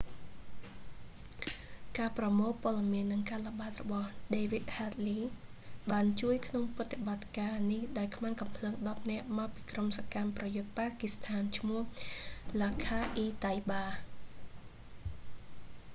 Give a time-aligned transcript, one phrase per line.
[1.97, 5.21] ការប្រមូលព័ត៌មាន និងការល្បាតរបស់ david headley
[5.91, 11.81] បានជួយក្នុងប្រតិបត្តិការនេះដោយខ្មាន់កាំភ្លើង 10 នាក់ មកពីក្រុមសកម្មប្រយុទ្ធប៉ាគីស្ថាន ឈ្មោះ
[12.61, 13.83] លាស់ខា អ៊ី តៃបា laskhar-e-taiba